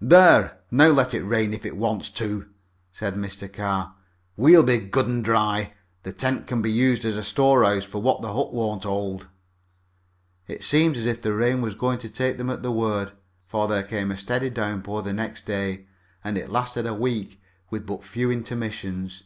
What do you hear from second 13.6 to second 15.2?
there came a steady downpour the